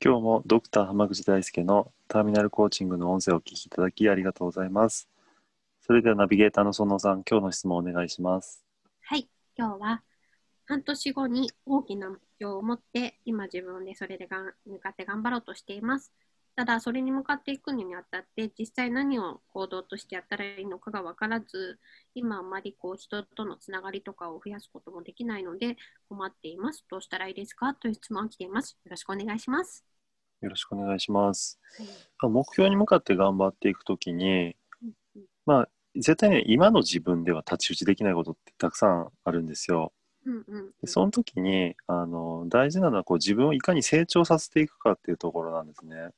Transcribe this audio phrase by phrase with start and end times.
[0.00, 5.08] 今日もドクター濱口大輔のターミナルコーチングの音声をお聞きいただきありがとうございます。
[5.80, 8.64] それではナビゲーターの園野さん今日の質問をお願いします。
[9.02, 10.02] はい今日は
[10.66, 16.12] 半年後に大きな目標を持って今自分でそれでがん向かって頑張ろうとしています。
[16.58, 21.78] ただそれに向かっていくにあたって実際何を行動としてやったらいいのかが分からず
[22.16, 25.76] 今あまりこう人とのつながりとかを増やすこともできないので
[26.08, 26.84] 困っています。
[26.90, 27.74] どうしたらいいですか？
[27.74, 28.76] という質問が来ています。
[28.84, 29.84] よろしくお願いします。
[30.40, 31.60] よろしくお願いします、
[32.20, 32.30] はい。
[32.32, 34.56] 目標に向かって頑張っていくときに
[35.46, 39.92] まあ絶対ね今の自分では太刀打ちできないことってたくさんあるんですよ。
[40.26, 40.70] うんうん。
[40.80, 46.10] でその時にあの大事なのはこう自分をいかに成長させていくかっていうところなんですね。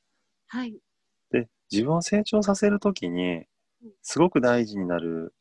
[0.51, 0.75] はい。
[1.31, 3.45] で自分を成長させる時に
[4.01, 5.33] すごく大事になる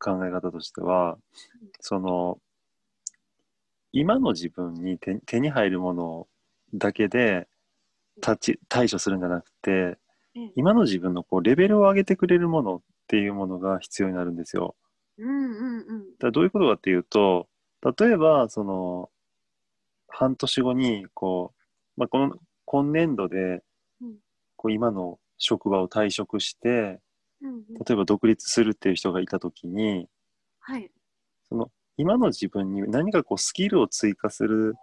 [0.00, 1.18] 考え方としては
[1.78, 2.38] その
[3.92, 6.26] 今の自分に手手に入るもの
[6.74, 7.46] だけで
[8.16, 9.98] 立ち対処するんじゃなくて
[10.34, 14.74] ええ今の自分のこうレベルを上げてくれるものっていうものが必要になるんですよ。
[15.18, 16.04] うんうんうん。
[16.18, 17.46] だどういうことかっていうと
[17.98, 19.10] 例えばその
[20.08, 21.54] 半年後にこ
[21.96, 23.62] う、まあ、この今年度でうん
[24.60, 27.00] こう今の職場を退職して
[27.40, 27.64] うんうん。
[27.86, 30.06] 例えば独立するっていう人がいた時に
[30.58, 30.90] はい。
[31.48, 34.74] その今の自分に何かこうスキルを追加する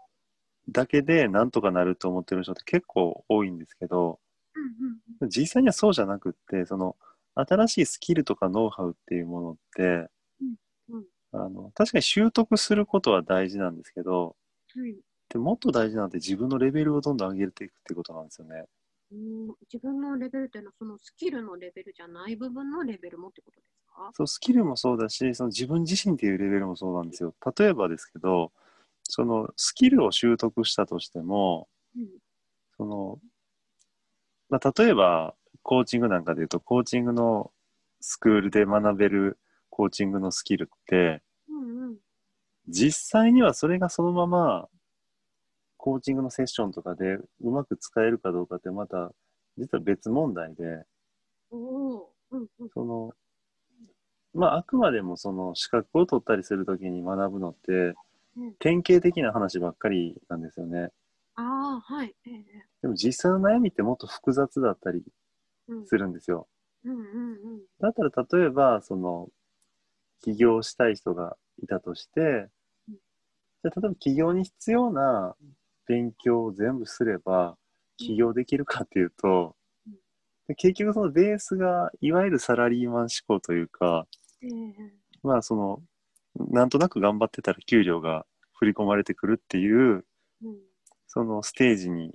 [0.67, 4.19] だけでなんとかなると思ってる人って結構多いんですけど
[4.55, 6.95] うんうん実際にはそうじゃなくってその
[7.35, 9.83] 新しいスキルとかノウハウっていうものって、
[10.41, 11.03] うん
[11.33, 14.35] あの確かに習得することは大事なんですけど
[14.73, 14.95] はい。
[15.29, 18.63] でもっと大事なのって自分のレベルをどんどん上げていくっていうことなんですよね。
[19.11, 24.11] うん自分のレベルっていうのはそのスキルのレベルじゃない部分のレベルもってことですか？
[24.13, 27.33] そうスキルもそうだしその自分自身っていうレベルもそうなんですよ。
[27.57, 28.51] 例えばですけど
[29.03, 32.07] そのスキルを習得したとしてもうん。
[32.75, 33.19] その、
[34.49, 37.51] まあ、例えばコーチングなんかで言うとコーチングの
[38.01, 41.97] スクールで学べるコーチングのスキルってうんうん。
[42.67, 44.67] 実際にはそれがそのまま
[45.77, 49.11] コーチングのセッションとかでうまく使えるかどうかってまた
[49.57, 50.83] 実は別問題で
[51.51, 52.69] おおうんうん。
[52.73, 53.11] その
[54.33, 57.95] まああくまでもその資格を取ったりするときに学ぶのって
[58.37, 58.53] うん。
[58.59, 60.89] 典型的な話ばっかりなんですよね。
[61.35, 62.65] ああはいええええ。
[62.83, 65.03] でも実際の悩みってもっと複雑だったり
[65.67, 65.87] うん。
[65.87, 66.47] するんですよ。
[66.85, 67.03] うんうんう
[67.57, 67.61] ん。
[67.79, 69.29] だったら例えばその
[70.21, 72.49] 起業したい人がいたとして
[73.63, 75.35] じゃあ例えば起業に必要な
[75.87, 77.57] 勉強を全部すれば
[77.97, 79.55] 起業できるかっていうと
[79.87, 79.93] うん。
[80.47, 84.05] で結局そのベースがいわゆるサラリーマン思考というか
[84.41, 84.91] ええええ
[85.23, 85.81] まあその
[86.51, 90.05] なんとなく頑張ってたら給料が振り込まれてくるっていう
[90.43, 90.57] うん。
[91.07, 92.13] そのステージに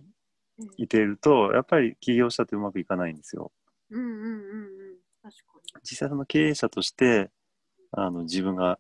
[0.58, 3.50] うんいてるとやっぱり起業したってうまくいかないんですよ。
[3.90, 4.96] うんうんうんうん。
[5.22, 7.30] 確か実際その経営者として
[7.90, 8.78] あの自分が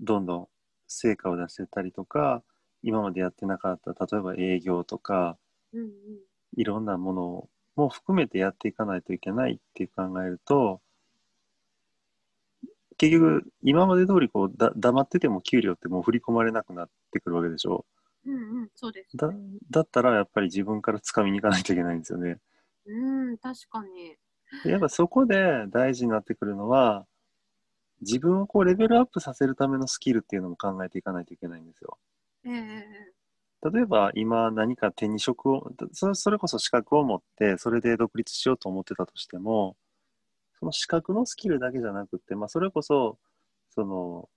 [0.00, 0.48] どんどん
[0.86, 2.42] 成果を出してったりとか
[2.82, 5.36] 今までやってなかった例えば営業とか
[5.72, 5.92] にうんうん
[6.56, 10.80] いろんなものも含めてやっていかないといけないっていう考えると
[12.96, 17.84] 結局今まで通りこうだ黙ってても給料ってもう振り込まれなくなってくるわけでしょ？
[18.26, 19.30] うんうんそうですだ
[19.70, 22.38] だったらやっぱり自分から掴みに行かないといけないんですよね。
[22.86, 24.16] うん確かに
[24.64, 27.06] でやっぱそこで大事になってくるのは
[28.00, 31.98] 自分をこうレベルアップさせるためのスキルっていうのも考えていかないといけないんですよ。
[33.72, 39.76] 例えば今何か手に職をそそれこそ資格を持ってそれで独立しようと思ってたとしても
[40.60, 43.18] その資格のスキルだけじゃなくて、まあ、それこそ
[43.70, 44.28] その、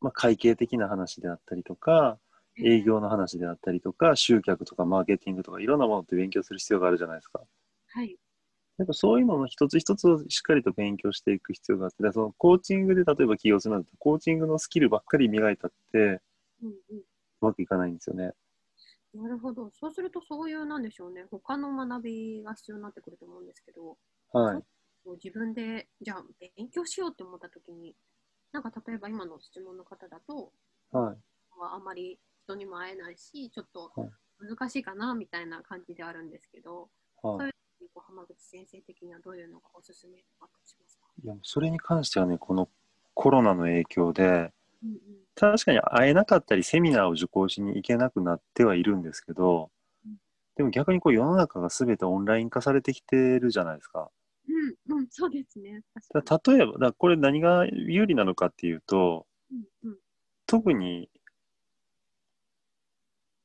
[0.00, 2.18] まあ、会計的な話であったりとか
[2.58, 7.40] 営業の話であったりとか集客とかマーケティングとかいろんなものって勉強する必要があるじゃないですか。
[7.90, 8.16] はい
[8.78, 16.20] やっぱそういうのの一つ一つをしっかりと勉強していく必要があって、そのコーチングで例えば起業するなんて、コーチングのスキルばっかり磨いたって
[16.62, 17.02] ううんうん
[17.40, 18.32] まくいかないんですよね。
[19.14, 19.70] なるほど。
[19.72, 23.96] そうすると、そういう、なんでしょうね、他の学びが必要になってくると思うんですけど、
[24.32, 24.62] はい。
[25.22, 26.24] 自分で、じゃあ、
[26.56, 27.96] 勉強しようって思ったときに、
[28.52, 30.52] なんか例えば今の質問の方だと、
[30.90, 31.18] はい。
[31.58, 34.10] はあまり人にも会えないし、ちょっとはい
[34.40, 36.88] 難しいかなみたいな感じであるんですけど、
[37.22, 37.50] はいそうい
[37.86, 41.06] うこう浜口先生的にはどういうのがおすすめとかあったりしますか？
[41.24, 42.68] いやそれに関してはねこの
[43.14, 44.52] コロナの影響で
[45.34, 49.70] 確かに会えなかったりセミナーを受講しに行けなくなってはいるんですけど
[50.04, 50.16] うん
[50.56, 54.10] でも逆にこう世の中が全てオンライン化されてきてるじゃないですか。
[54.90, 55.82] うんうん、そうですね。
[56.14, 59.58] 例えばだこれ何が有利なのかっていうとに。
[59.82, 59.98] うんうん
[60.48, 61.10] 特に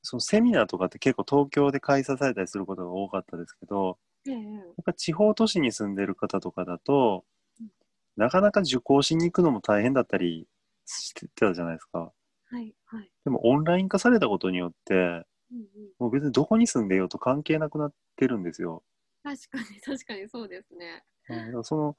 [0.02, 7.26] そのセミナーとかって結構東京で開催されたりすることが多かったですけどええやっぱ地方都市に住んでる方とかだと
[7.60, 7.68] うん
[8.16, 10.48] なかなか受講しに行くのも大変だったり
[10.86, 12.00] してたじゃないですか。
[12.00, 13.12] はいはい。
[13.24, 15.66] でもオンライン化されたことによってうんうん、
[16.00, 18.84] もう別にどこに住んでようと関係なくなってるんですよ。
[19.24, 21.04] 確かに確かにそうですね。
[21.30, 21.96] うんその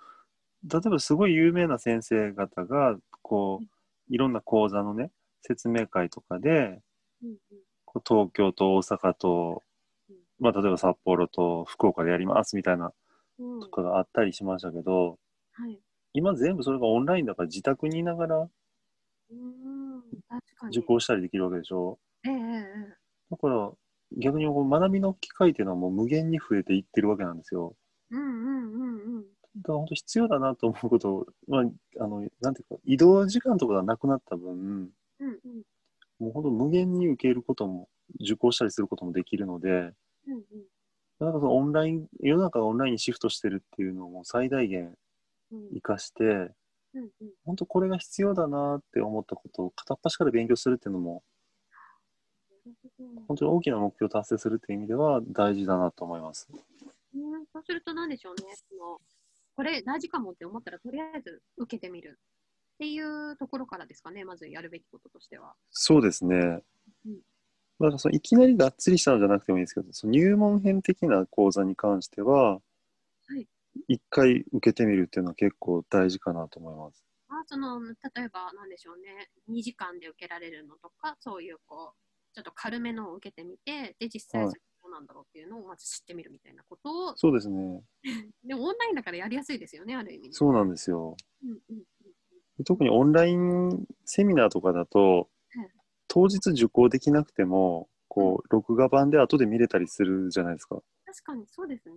[0.64, 3.66] 例えばすごい有名な先生方がこう
[4.08, 5.10] いろんな講座のね
[5.42, 6.80] 説明会とかで
[7.22, 7.38] うんうん
[7.84, 9.62] こう東京と大阪と
[10.10, 12.92] うん、まあ、例えば札幌と福岡でやりますみたいな
[13.38, 15.18] うんとかがあったりしましたけど
[15.52, 15.78] はい。
[16.12, 18.48] 今全部それがオンラインだから自宅にいながら。
[20.68, 21.98] 受講したりできるわけでしょ？
[22.24, 22.94] ええええ
[23.30, 23.72] だから
[24.16, 27.74] 逆にこう学びの機会っていうのはもう無限に増えていってるわけなんですよ。
[28.10, 29.22] うんうんうんうん。
[29.56, 31.64] だから本当必要だなと思うこと、まあ、
[32.00, 34.90] あのなんていうか移動時間とかがなくなった分うん
[35.20, 35.38] うん
[36.18, 37.88] もう本当無限に受けることも
[38.20, 40.44] 受講したりすることもできるのでうんうん。
[41.20, 44.94] なんかそのオンライン世の中がオンラインにシフトしてるっていうのをもう最大限
[45.52, 46.54] うん生かしてうん
[46.94, 47.10] うん。
[47.44, 51.22] 本当これが必要だなって思ったことを片っ端から勉強するっていうのも
[53.28, 56.48] 本当に大きな目標を達成するっていう意味では大事だなと思います。
[56.50, 58.54] うん、そうすると何でしょうね。
[58.56, 58.98] その
[59.54, 62.18] これ大事かもって思ったら、とりあえず受けてみる
[62.74, 65.54] っていうところからですかね、まずやるべきこととしては。
[65.70, 66.36] そうですね。
[67.06, 67.18] うん
[67.80, 72.60] だからそのいきなりがっつりしたのじゃなくてもいいんですけど、その入門編的な講座に関しては、はい
[73.88, 77.04] 一回受けてみるっていうのは結構大事かなと思います。
[77.28, 77.94] あその例
[78.24, 84.50] えば、なんでしょうね、2時間で受けられるのとか、そういうこう、ちょっと軽めのを受けてみて、で、実際ど
[84.88, 87.82] うなんだろうっていうのをまず知ってみるみたいなことを、そうですね。
[88.44, 90.32] でもオンラインだからやりやすいですよね、ある意味ね。
[90.32, 91.16] そうなんですよ。
[91.42, 91.84] うんうんうん
[92.64, 95.68] 特にオンラインセミナーとかだとうん、
[96.06, 100.80] 当日受講できなくても、こう、録画版で後で見れたりするじゃないですか。
[101.14, 101.96] 確かにそうですね。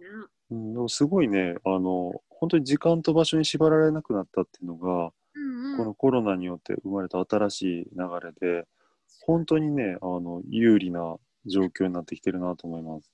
[0.51, 5.77] うん、でもすごいね、あの、本当に時間と場所に縛られなくなったっていうのが、うんうん。
[5.77, 8.31] このコロナによって生まれた新しい流れ
[8.61, 8.67] で、
[9.21, 13.11] 本当にね、あの、有利な状況になってきてるなと思います。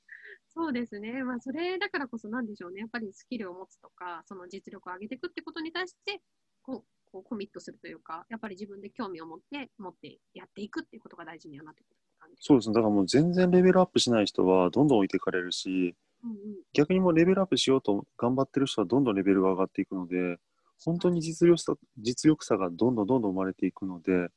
[0.49, 1.23] そうですね。
[1.23, 2.81] まあ、それだからこそなんでしょうね。
[2.81, 6.21] やっぱりスキルを持つとか、その実力を上げていくってことに対して、
[6.61, 12.02] こう、こうコミットするというか、やっぱり自分で興味を持って、持ってやっていくっていうことが大事にはなってくる
[12.39, 12.75] そうですね。
[12.75, 16.37] だからもう全然レベルアップしない人はどんどん置いていかれるし、うんうん。
[16.73, 20.37] 逆にもうレベルアップしようと頑張ってる人はどんどんレベルが上がっていくので、
[20.83, 24.29] 本当に実力差実力差がどんどんどんどん生まれていくので、うん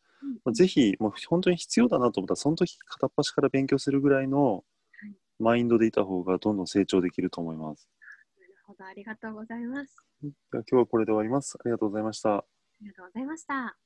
[0.45, 4.63] まあ、ぜひ、もう本当に必要だなと思ったら、その時片っ端から勉強するぐらいのはい
[5.39, 7.89] マインドでいた方がどんどん成長できると思います。
[8.41, 9.97] なるほど、ありがとうございます。
[10.23, 11.57] 今日はこれで終わります。
[11.59, 12.37] ありがとうございました。
[12.37, 12.45] あ
[12.81, 13.86] りがとうございました。